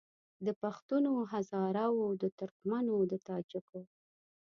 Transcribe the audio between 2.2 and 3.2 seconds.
د ترکمنو د